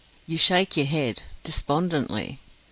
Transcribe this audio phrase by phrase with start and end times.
[0.25, 2.39] You shake your head despondently?